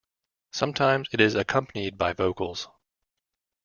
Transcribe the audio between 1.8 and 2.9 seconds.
by vocals.